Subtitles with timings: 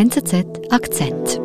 [0.00, 1.42] NZZ Akzent.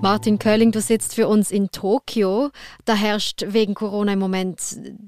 [0.00, 2.48] Martin Kölling, du sitzt für uns in Tokio.
[2.86, 4.58] Da herrscht wegen Corona im Moment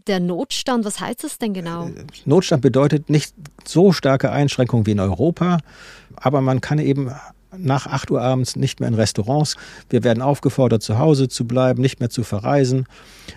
[0.08, 0.84] der Notstand.
[0.84, 1.88] Was heißt das denn genau?
[2.26, 3.32] Notstand bedeutet nicht
[3.64, 5.56] so starke Einschränkungen wie in Europa,
[6.16, 7.10] aber man kann eben
[7.58, 9.56] nach 8 Uhr abends nicht mehr in Restaurants.
[9.90, 12.86] Wir werden aufgefordert, zu Hause zu bleiben, nicht mehr zu verreisen.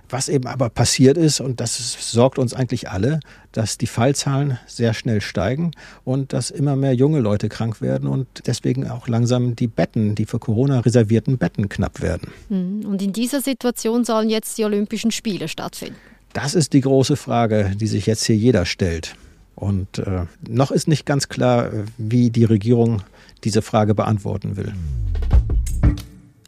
[0.10, 3.20] Was eben aber passiert ist, und das sorgt uns eigentlich alle,
[3.52, 5.72] dass die Fallzahlen sehr schnell steigen
[6.04, 10.26] und dass immer mehr junge Leute krank werden und deswegen auch langsam die Betten, die
[10.26, 12.32] für Corona reservierten Betten knapp werden.
[12.50, 15.98] Hm, und in dieser Situation sollen jetzt die Olympischen Spiele stattfinden.
[16.34, 19.16] Das ist die große Frage, die sich jetzt hier jeder stellt.
[19.56, 23.02] Und äh, noch ist nicht ganz klar, wie die Regierung
[23.44, 24.74] diese Frage beantworten will.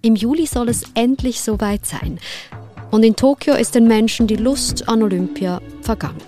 [0.02, 2.20] Im Juli soll es endlich soweit sein.
[2.90, 6.22] Und in Tokio ist den Menschen die Lust an Olympia vergangen.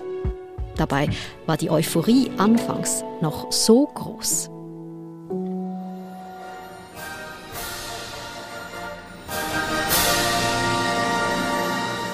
[0.76, 1.10] Dabei
[1.46, 4.50] war die Euphorie anfangs noch so groß.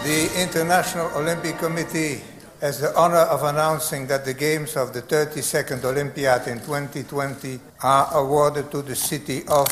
[0.06, 2.22] The International Olympic Committee
[2.62, 8.10] has the honor of announcing that the Games of the 32nd Olympiad in 2020 are
[8.14, 9.68] awarded to the city of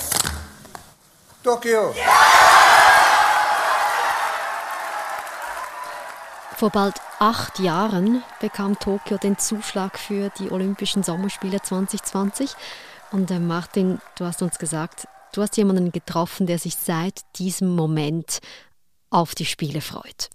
[1.44, 1.94] Tokyo.
[6.56, 12.56] Vor bald acht Jahren bekam Tokio den Zuschlag für die Olympischen Sommerspiele 2020.
[13.12, 17.76] Und äh, Martin, du hast uns gesagt, du hast jemanden getroffen, der sich seit diesem
[17.76, 18.40] Moment
[19.10, 20.30] auf die Spiele freut.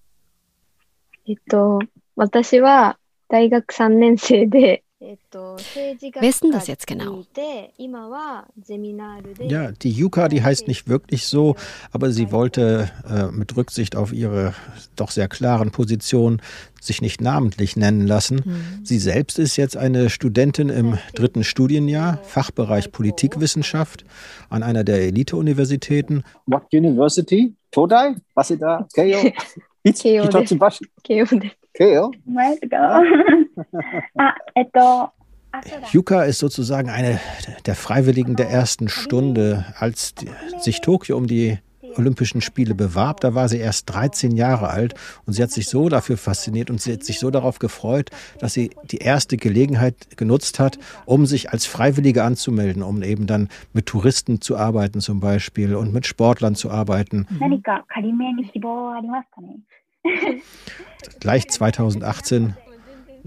[2.12, 2.98] えっと、私は
[3.30, 7.24] 大学3年生で、Wer ist denn das jetzt genau?
[9.48, 11.56] Ja, die Yuka, die heißt nicht wirklich so,
[11.92, 14.56] aber sie wollte äh, mit Rücksicht auf ihre
[14.96, 16.42] doch sehr klaren Positionen
[16.82, 18.42] sich nicht namentlich nennen lassen.
[18.44, 18.86] Mhm.
[18.86, 24.04] Sie selbst ist jetzt eine Studentin im dritten Studienjahr, Fachbereich Politikwissenschaft
[24.50, 26.24] an einer der Elite-Universitäten.
[26.48, 27.54] What University?
[27.70, 28.16] Todai?
[28.34, 28.88] Waseda?
[28.96, 29.32] Keio?
[29.84, 30.58] いつ一橋慶応です。
[31.04, 31.40] 慶応
[32.26, 33.02] 前とかな。
[34.18, 35.12] あ、えっと、
[35.92, 37.20] Yuka ist sozusagen eine
[37.66, 39.66] der Freiwilligen der ersten Stunde.
[39.78, 41.60] Als die, sich Tokio um die
[41.98, 44.94] Olympischen Spiele bewarb, da war sie erst 13 Jahre alt
[45.26, 48.54] und sie hat sich so dafür fasziniert und sie hat sich so darauf gefreut, dass
[48.54, 53.88] sie die erste Gelegenheit genutzt hat, um sich als Freiwillige anzumelden, um eben dann mit
[53.88, 57.26] Touristen zu arbeiten zum Beispiel und mit Sportlern zu arbeiten.
[61.21, 62.57] Gleich 2018,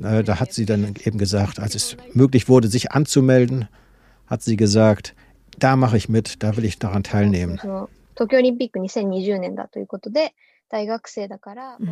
[0.01, 3.67] äh, da hat sie dann eben gesagt, als es möglich wurde, sich anzumelden,
[4.27, 5.15] hat sie gesagt,
[5.57, 7.59] da mache ich mit, da will ich daran teilnehmen.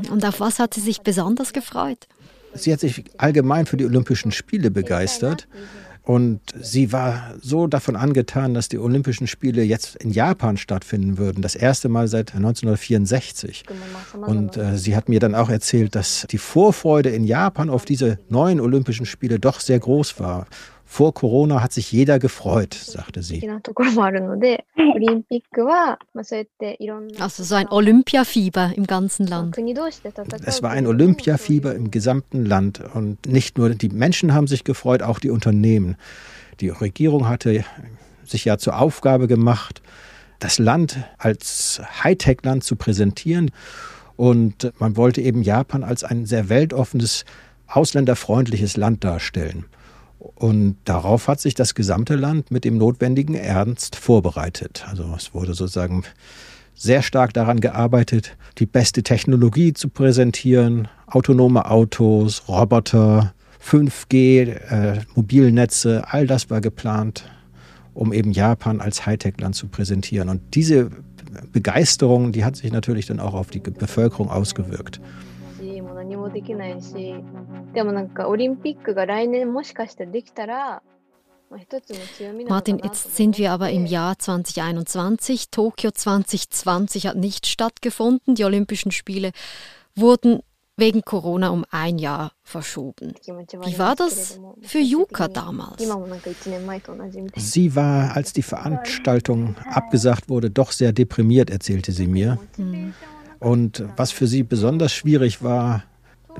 [0.09, 2.07] Und auf was hat sie sich besonders gefreut?
[2.53, 5.47] Sie hat sich allgemein für die Olympischen Spiele begeistert
[6.03, 11.41] und sie war so davon angetan, dass die Olympischen Spiele jetzt in Japan stattfinden würden.
[11.41, 13.63] Das erste Mal seit 1964.
[14.27, 18.19] Und äh, sie hat mir dann auch erzählt, dass die Vorfreude in Japan auf diese
[18.27, 20.47] neuen Olympischen Spiele doch sehr groß war.
[20.93, 23.49] Vor Corona hat sich jeder gefreut, sagte sie.
[27.19, 29.57] Also so ein Olympiafieber im ganzen Land.
[30.45, 32.79] Es war ein Olympiafieber im gesamten Land.
[32.93, 35.95] Und nicht nur die Menschen haben sich gefreut, auch die Unternehmen.
[36.59, 37.65] Die Regierung hatte
[38.23, 39.81] sich ja zur Aufgabe gemacht,
[40.37, 43.49] das Land als Hightech-Land zu präsentieren.
[44.15, 47.25] Und man wollte eben Japan als ein sehr weltoffenes,
[47.65, 49.65] ausländerfreundliches Land darstellen.
[50.35, 54.85] Und darauf hat sich das gesamte Land mit dem notwendigen Ernst vorbereitet.
[54.89, 56.03] Also es wurde sozusagen
[56.75, 66.05] sehr stark daran gearbeitet, die beste Technologie zu präsentieren, autonome Autos, Roboter, 5G, äh, Mobilnetze,
[66.07, 67.25] all das war geplant,
[67.93, 70.29] um eben Japan als Hightech-Land zu präsentieren.
[70.29, 70.89] Und diese
[71.51, 75.01] Begeisterung, die hat sich natürlich dann auch auf die Bevölkerung ausgewirkt.
[76.22, 77.14] 何もできないし
[77.74, 80.82] でもなんかオリンピックが来年もしかしてできたら
[82.46, 85.50] Martin, jetzt sind wir aber im Jahr 2021.
[85.50, 88.34] Tokio 2020 hat nicht stattgefunden.
[88.34, 89.30] Die Olympischen Spiele
[89.94, 90.42] wurden
[90.76, 93.14] wegen Corona um ein Jahr verschoben.
[93.64, 95.82] Wie war das für Yuka damals?
[97.36, 102.38] Sie war, als die Veranstaltung abgesagt wurde, doch sehr deprimiert, erzählte sie mir.
[102.58, 102.92] Mhm.
[103.40, 105.84] Und was für sie besonders schwierig war,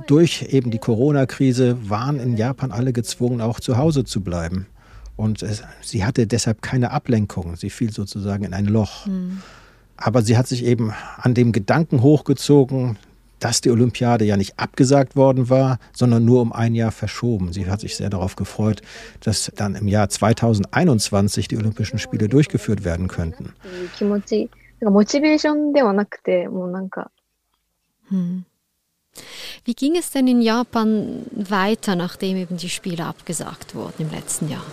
[0.08, 4.68] durch eben die Corona-Krise waren in Japan alle gezwungen, auch zu Hause zu bleiben.
[5.16, 7.56] Und es, sie hatte deshalb keine Ablenkung.
[7.56, 9.06] Sie fiel sozusagen in ein Loch.
[9.06, 9.42] Mhm.
[9.96, 12.98] Aber sie hat sich eben an dem Gedanken hochgezogen,
[13.40, 17.52] dass die Olympiade ja nicht abgesagt worden war, sondern nur um ein Jahr verschoben.
[17.52, 18.82] Sie hat sich sehr darauf gefreut,
[19.20, 23.54] dass dann im Jahr 2021 die Olympischen Spiele durchgeführt werden könnten.
[28.08, 28.46] Hm.
[29.66, 34.50] Wie ging es denn in Japan weiter, nachdem eben die Spiele abgesagt wurden im letzten
[34.50, 34.66] Jahr?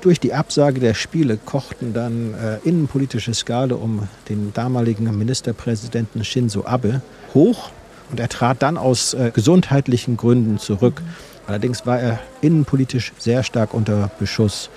[0.00, 6.64] Durch die Absage der Spiele kochten dann äh, innenpolitische Skale um den damaligen Ministerpräsidenten Shinzo
[6.64, 7.02] Abe
[7.34, 7.70] hoch
[8.10, 11.02] und er trat dann aus äh, gesundheitlichen Gründen zurück.
[11.46, 14.70] Allerdings war er innenpolitisch sehr stark unter Beschuss.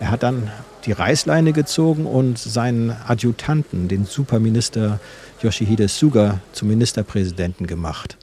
[0.00, 0.50] Er hat dann
[0.84, 5.00] die Reißleine gezogen und seinen Adjutanten, den Superminister
[5.42, 8.16] Yoshihide Suga, zum Ministerpräsidenten gemacht.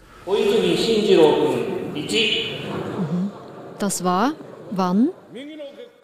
[3.79, 4.33] Das war
[4.71, 5.09] wann?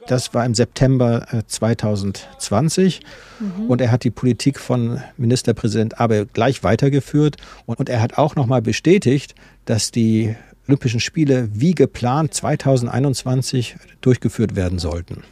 [0.08, 3.70] Das war im September 2020 äh, mhm.
[3.70, 8.62] und er hat die Politik von Ministerpräsident Abe gleich weitergeführt und er hat auch nochmal
[8.62, 9.36] bestätigt,
[9.66, 10.36] dass die
[10.68, 15.24] Olympischen Spiele wie geplant 2021 durchgeführt werden sollten.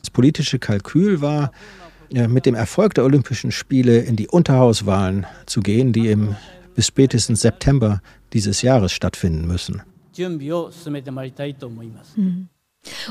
[0.00, 1.52] Das politische Kalkül war,
[2.12, 6.36] äh, mit dem Erfolg der Olympischen Spiele in die Unterhauswahlen zu gehen, die im
[6.74, 8.00] bis spätestens September
[8.32, 9.82] dieses Jahres stattfinden müssen.
[12.16, 12.48] Mhm.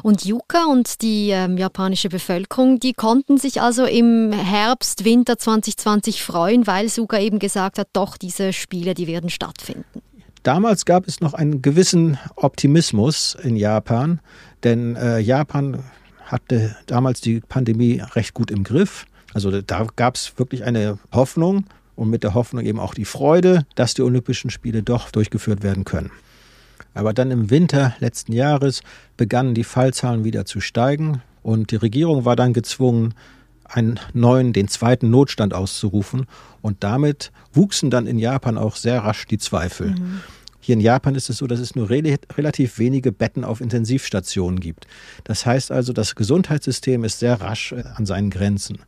[0.04, 6.22] Und Yuka und die ähm, japanische Bevölkerung, die konnten sich also im Herbst, Winter 2020
[6.22, 10.01] freuen, weil Suga eben gesagt hat, doch, diese Spiele, die werden stattfinden.
[10.44, 14.20] Damals gab es noch einen gewissen Optimismus in Japan,
[14.64, 15.84] denn äh, Japan
[16.26, 19.06] hatte damals die Pandemie recht gut im Griff.
[19.34, 21.66] Also da gab es wirklich eine Hoffnung,
[22.02, 25.84] und mit der Hoffnung eben auch die Freude, dass die Olympischen Spiele doch durchgeführt werden
[25.84, 26.10] können.
[26.96, 28.82] Aber dann im Winter letzten Jahres
[29.18, 33.14] begannen die Fallzahlen wieder zu steigen und die Regierung war dann gezwungen,
[33.73, 36.25] einen neuen, den zweiten Notstand auszurufen.
[36.62, 39.91] Und damit wuchsen dann in Japan auch sehr rasch die Zweifel.
[39.91, 40.21] Mhm.
[40.59, 44.59] Hier in Japan ist es so, dass es nur re relativ wenige Betten auf Intensivstationen
[44.59, 44.85] gibt.
[45.23, 48.79] Das heißt also, das Gesundheitssystem ist sehr rasch äh, an seinen Grenzen.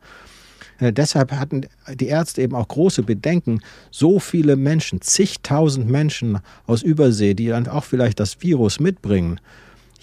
[0.80, 1.66] Äh, deshalb hatten
[1.96, 7.68] die Ärzte eben auch große Bedenken, so viele Menschen, zigtausend Menschen aus Übersee, die dann
[7.68, 9.40] auch vielleicht das Virus mitbringen,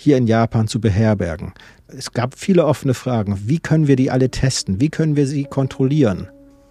[0.00, 1.52] hier in Japan zu beherbergen.
[1.86, 3.38] Es gab viele offene Fragen.
[3.44, 4.80] Wie können wir die alle testen?
[4.80, 6.28] Wie können wir sie kontrollieren?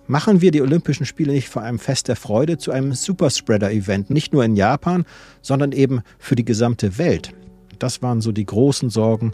[0.07, 4.33] Machen wir die Olympischen Spiele nicht vor einem Fest der Freude zu einem Superspreader-Event, nicht
[4.33, 5.05] nur in Japan,
[5.43, 7.31] sondern eben für die gesamte Welt?
[7.77, 9.33] Das waren so die großen Sorgen,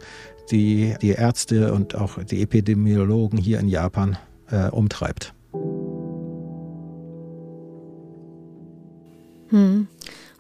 [0.52, 4.18] die die Ärzte und auch die Epidemiologen hier in Japan
[4.52, 5.34] äh, umtreibt.
[9.52, 9.88] Hm.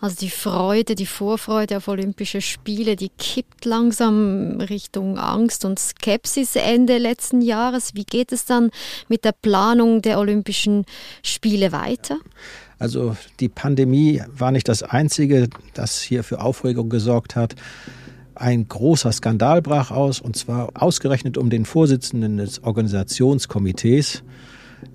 [0.05, 6.55] Also die Freude, die Vorfreude auf Olympische Spiele, die kippt langsam Richtung Angst und Skepsis
[6.55, 7.95] Ende letzten Jahres.
[7.95, 8.69] Wie geht es dann
[9.07, 10.85] mit der Planung der Olympischen
[11.23, 12.19] Spiele weiter?
[12.77, 17.55] Also die Pandemie war nicht das Einzige, das hier für Aufregung gesorgt hat.
[18.35, 24.21] Ein großer Skandal brach aus, und zwar ausgerechnet um den Vorsitzenden des Organisationskomitees,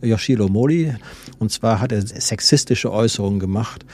[0.02, 0.94] Yoshiro Mori.
[1.40, 3.84] Und zwar hat er sexistische Äußerungen gemacht.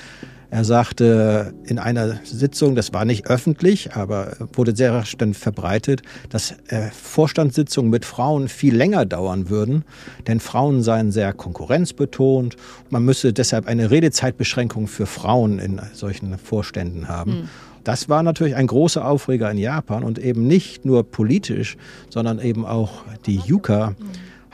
[0.50, 6.02] Er sagte in einer Sitzung, das war nicht öffentlich, aber wurde sehr rasch dann verbreitet,
[6.30, 9.84] dass äh, Vorstandssitzungen mit Frauen viel länger dauern würden,
[10.26, 12.56] denn Frauen seien sehr konkurrenzbetont.
[12.90, 17.30] Man müsse deshalb eine Redezeitbeschränkung für Frauen in solchen Vorständen haben.
[17.30, 17.48] Mhm.
[17.86, 21.76] Das war natürlich ein großer Aufreger in Japan und eben nicht nur politisch,
[22.10, 23.94] sondern eben auch die Yuka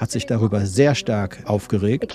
[0.02, 2.12] hat sich darüber sehr stark aufgeregt.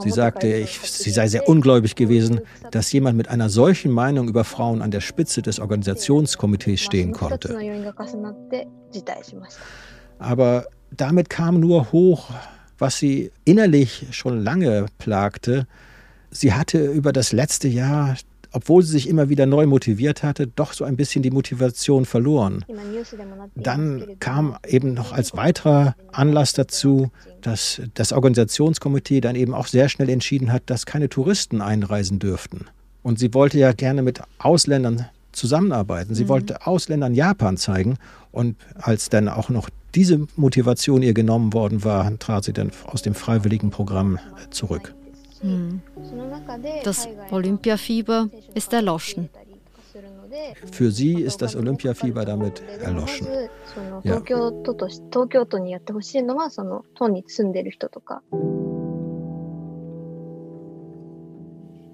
[0.00, 2.40] Sie sagte, ich, sie sei sehr ungläubig gewesen,
[2.72, 7.56] dass jemand mit einer solchen Meinung über Frauen an der Spitze des Organisationskomitees stehen konnte.
[10.18, 12.30] Aber damit kam nur hoch,
[12.76, 15.68] was sie innerlich schon lange plagte.
[16.32, 18.16] Sie hatte über das letzte Jahr
[18.52, 22.64] obwohl sie sich immer wieder neu motiviert hatte, doch so ein bisschen die Motivation verloren.
[23.54, 29.88] Dann kam eben noch als weiterer Anlass dazu, dass das Organisationskomitee dann eben auch sehr
[29.88, 32.66] schnell entschieden hat, dass keine Touristen einreisen dürften.
[33.02, 36.14] Und sie wollte ja gerne mit Ausländern zusammenarbeiten.
[36.14, 36.28] Sie mhm.
[36.28, 37.96] wollte Ausländern Japan zeigen.
[38.32, 43.02] Und als dann auch noch diese Motivation ihr genommen worden war, trat sie dann aus
[43.02, 44.18] dem freiwilligen Programm
[44.50, 44.94] zurück.
[45.40, 45.80] Hm.
[46.84, 49.28] Das Olympiafieber ist erloschen.
[50.72, 53.26] Für sie ist das Olympiafieber damit erloschen.
[54.02, 54.16] Ja.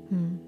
[0.09, 0.41] Hm.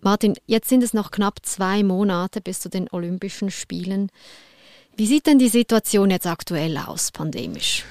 [0.00, 4.10] Martin, jetzt sind es noch knapp zwei Monate bis zu den Olympischen Spielen.
[4.96, 7.84] Wie sieht denn die Situation jetzt aktuell aus, pandemisch?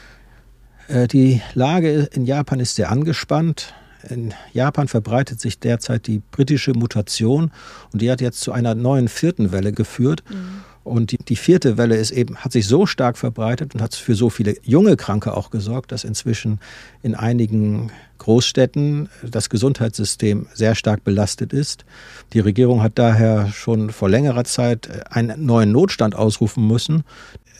[0.87, 3.73] Äh, die Lage in Japan ist sehr angespannt.
[4.09, 7.51] In Japan verbreitet sich derzeit die britische Mutation
[7.91, 10.23] und die hat jetzt zu einer neuen vierten Welle geführt.
[10.29, 10.63] Mhm.
[10.87, 14.15] Und die, die, vierte Welle ist eben, hat sich so stark verbreitet und hat für
[14.15, 16.61] so viele junge Kranke auch gesorgt, dass inzwischen
[17.03, 21.83] in einigen Großstädten das Gesundheitssystem sehr stark belastet ist.
[22.31, 27.03] Die Regierung hat daher schon vor längerer Zeit einen neuen Notstand ausrufen müssen.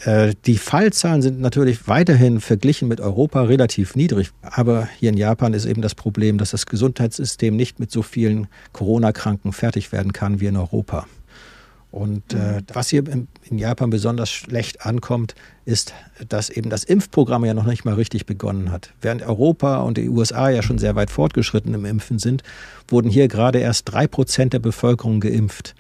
[0.04, 4.32] Äh, die Fallzahlen sind natürlich weiterhin verglichen mit Europa relativ niedrig.
[4.42, 8.48] Aber hier in Japan ist eben das Problem, dass das Gesundheitssystem nicht mit so vielen
[8.74, 11.08] Corona-Kranken fertig werden kann wie in Europa.
[11.90, 15.94] Und äh, was hier in, in, Japan besonders schlecht ankommt, ist,
[16.28, 18.94] dass eben das Impfprogramm ja noch nicht mal richtig begonnen hat.
[19.02, 22.44] Während Europa und die USA ja schon sehr weit fortgeschritten im Impfen sind,
[22.90, 25.76] wurden hier gerade erst drei Prozent der Bevölkerung geimpft.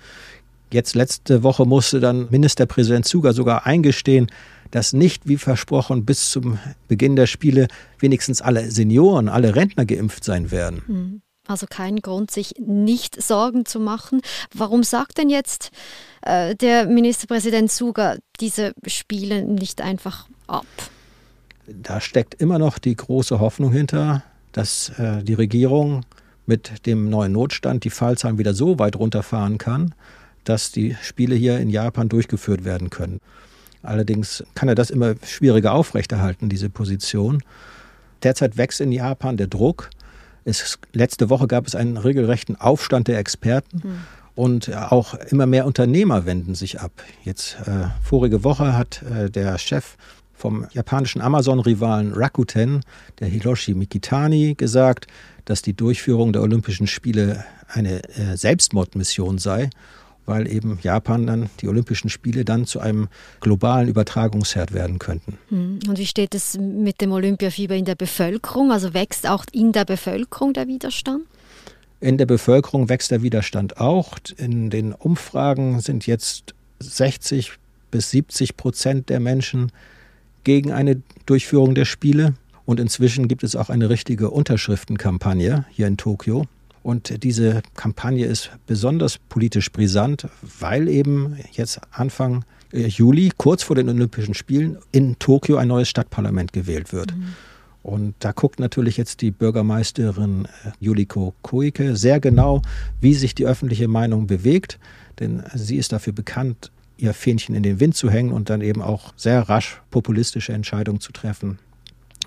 [0.71, 4.27] Jetzt letzte Woche musste dann Ministerpräsident Suga sogar eingestehen,
[4.71, 7.67] dass nicht wie versprochen bis zum Beginn der Spiele
[7.99, 10.81] wenigstens alle Senioren, alle Rentner geimpft sein werden.
[10.85, 11.21] Hm.
[11.47, 14.19] Also kein Grund, sich nicht Sorgen zu machen.
[14.53, 15.71] Warum sagt denn jetzt
[16.21, 20.65] äh, der Ministerpräsident Suga diese Spiele nicht einfach ab?
[21.65, 26.05] Da steckt immer noch die große Hoffnung hinter, dass äh, die Regierung
[26.45, 29.93] mit dem neuen Notstand die Fallzahlen wieder so weit runterfahren kann,
[30.47, 33.19] dass die Spiele hier in Japan durchgeführt werden können.
[33.83, 37.43] Allerdings kann er das immer schwieriger aufrechterhalten, diese Position.
[38.23, 39.89] Derzeit wächst in Japan der Druck.
[40.45, 43.81] Es, letzte Woche gab es einen regelrechten Aufstand der Experten.
[43.83, 43.99] Mhm.
[44.35, 46.91] Und auch immer mehr Unternehmer wenden sich ab.
[47.23, 49.97] Jetzt äh, vorige Woche hat äh, der Chef
[50.35, 52.83] vom japanischen Amazon-Rivalen Rakuten,
[53.19, 55.07] der Hiroshi Mikitani, gesagt,
[55.45, 59.71] dass die Durchführung der Olympischen Spiele eine äh, Selbstmordmission sei
[60.27, 63.07] weil eben Japan dann die Olympischen Spiele dann zu einem
[63.39, 65.39] globalen Übertragungsherd werden könnten.
[65.49, 65.79] Hm.
[65.87, 68.71] Und wie steht es mit dem Olympiafieber in der Bevölkerung?
[68.71, 71.23] Also wächst auch in der Bevölkerung der Widerstand?
[71.99, 74.17] In der Bevölkerung wächst der Widerstand auch.
[74.37, 77.53] In den Umfragen sind jetzt 60
[77.89, 79.71] bis 70 Prozent der Menschen
[80.43, 82.35] gegen eine Durchführung der Spiele.
[82.65, 86.45] Und inzwischen gibt es auch eine richtige Unterschriftenkampagne hier in Tokio.
[86.87, 93.75] Und diese Kampagne ist besonders politisch brisant, weil eben jetzt Anfang äh, Juli, kurz vor
[93.75, 97.13] den Olympischen Spielen, in Tokio ein neues Stadtparlament gewählt wird.
[97.13, 97.33] Mhm.
[97.83, 102.61] Und da guckt natürlich jetzt die Bürgermeisterin äh, Yuliko Koike sehr genau,
[103.01, 104.79] wie sich die öffentliche Meinung bewegt.
[105.19, 108.81] Denn sie ist dafür bekannt, ihr Fähnchen in den Wind zu hängen und dann eben
[108.81, 111.59] auch sehr rasch populistische Entscheidungen zu treffen.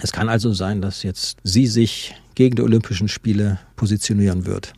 [0.02, 4.72] Es kann also sein, dass jetzt sie sich gegen die Olympischen Spiele positionieren wird.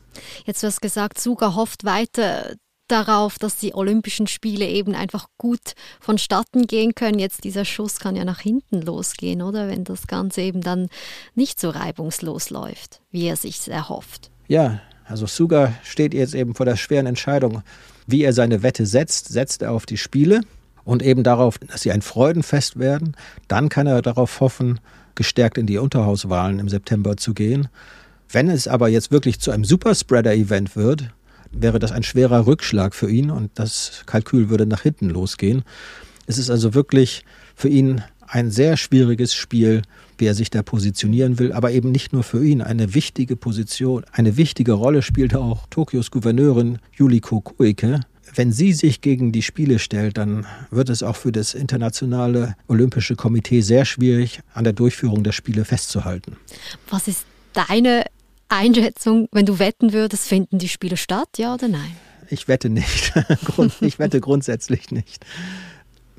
[0.45, 2.55] Jetzt du hast gesagt, Suga hofft weiter
[2.89, 7.19] darauf, dass die Olympischen Spiele eben einfach gut vonstatten gehen können.
[7.19, 9.69] Jetzt dieser Schuss kann ja nach hinten losgehen, oder?
[9.69, 10.89] Wenn das Ganze eben dann
[11.35, 14.31] nicht so reibungslos läuft, wie er sich erhofft.
[14.49, 17.63] Ja, also Suga steht jetzt eben vor der schweren Entscheidung,
[18.07, 19.29] wie er seine Wette setzt.
[19.29, 20.43] Setzt er auf die Spiele
[20.85, 23.17] und eben darauf, dass sie ein Freudenfest werden.
[23.49, 24.81] Dann kann er darauf hoffen,
[25.15, 27.69] gestärkt in die Unterhauswahlen im September zu gehen.
[28.31, 31.11] Wenn es aber jetzt wirklich zu einem Superspreader-Event wird,
[31.51, 35.65] wäre das ein schwerer Rückschlag für ihn und das Kalkül würde nach hinten losgehen.
[36.27, 39.83] Es ist also wirklich für ihn ein sehr schwieriges Spiel,
[40.17, 42.63] wie er sich da positionieren will, aber eben nicht nur für ihn.
[42.63, 48.01] Eine wichtige Position, eine wichtige Rolle spielt auch Tokios Gouverneurin Yuriko Koike,
[48.35, 53.17] wenn sie sich gegen die Spiele stellt, dann wird es auch für das Internationale Olympische
[53.17, 56.37] Komitee sehr schwierig, an der Durchführung der Spiele festzuhalten.
[56.89, 58.05] Was ist deine
[58.49, 61.97] Einschätzung, wenn du wetten würdest, finden die Spiele statt, ja oder nein?
[62.29, 63.13] Ich wette nicht.
[63.81, 65.25] ich wette grundsätzlich nicht.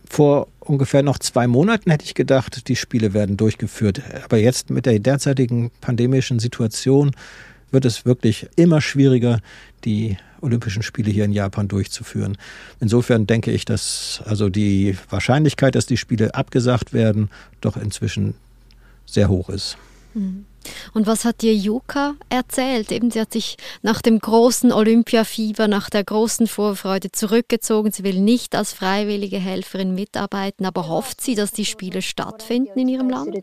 [0.10, 4.02] Vor ungefähr noch zwei Monaten hätte ich gedacht, die Spiele werden durchgeführt.
[4.24, 7.12] Aber jetzt mit der derzeitigen pandemischen Situation
[7.72, 9.40] wird es wirklich immer schwieriger,
[9.86, 12.38] die Olympischen Spiele hier in Japan durchzuführen.
[12.80, 17.30] Insofern denke ich, dass also die Wahrscheinlichkeit, dass die Spiele abgesagt werden,
[17.62, 18.36] doch inzwischen
[19.06, 19.78] sehr hoch ist.
[20.14, 20.46] Hm.
[20.94, 22.92] Und was hat dir Yuka erzählt?
[22.92, 27.92] Eben, sie hat sich nach dem großen Olympiafieber, nach der großen Vorfreude zurückgezogen.
[27.92, 32.88] Sie will nicht als freiwillige Helferin mitarbeiten, aber hofft sie, dass die Spiele stattfinden in
[32.88, 33.36] ihrem Land?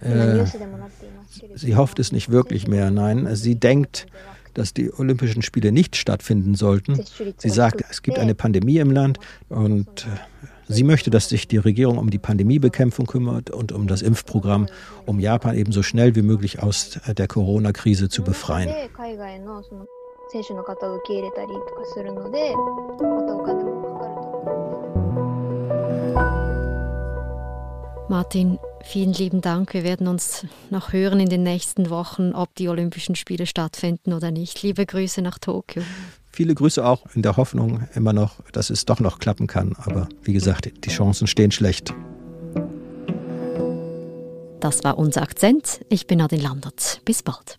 [0.00, 0.44] Äh,
[1.54, 3.28] sie hofft es nicht wirklich mehr, nein.
[3.34, 4.06] Sie denkt,
[4.54, 7.04] dass die Olympischen Spiele nicht stattfinden sollten.
[7.36, 11.58] Sie sagt, es gibt eine Pandemie im Land und äh, sie möchte, dass sich die
[11.58, 14.66] Regierung um die Pandemiebekämpfung kümmert und um das Impfprogramm,
[15.06, 18.74] um Japan eben so schnell wie möglich aus äh, der Corona-Krise zu befreien.
[28.08, 29.74] Martin vielen lieben Dank.
[29.74, 34.30] Wir werden uns noch hören in den nächsten Wochen, ob die Olympischen Spiele stattfinden oder
[34.30, 34.62] nicht.
[34.62, 35.82] Liebe Grüße nach Tokio.
[36.32, 39.76] Viele Grüße auch in der Hoffnung immer noch, dass es doch noch klappen kann.
[39.76, 41.94] Aber wie gesagt, die Chancen stehen schlecht.
[44.60, 45.80] Das war unser Akzent.
[45.88, 47.00] Ich bin Adin Landert.
[47.04, 47.58] Bis bald.